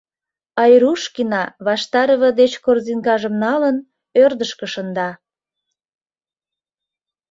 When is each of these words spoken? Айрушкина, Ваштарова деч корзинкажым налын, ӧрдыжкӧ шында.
Айрушкина, 0.63 1.43
Ваштарова 1.65 2.29
деч 2.39 2.53
корзинкажым 2.65 3.35
налын, 3.43 3.75
ӧрдыжкӧ 4.23 4.65
шында. 4.73 5.09